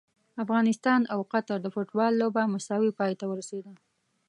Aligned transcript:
افغانستان 0.43 1.01
او 1.13 1.19
قطر 1.31 1.57
د 1.61 1.67
فوټبال 1.73 2.11
لوبه 2.21 2.43
مساوي 2.53 2.91
پای 2.99 3.13
ته 3.19 3.25
ورسیده! 3.31 3.71